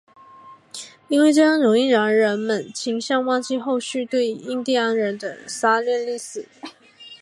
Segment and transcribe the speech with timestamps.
[1.09, 6.47] 因为这样容易让人们倾向忘记后续对印第安人的杀戮历史。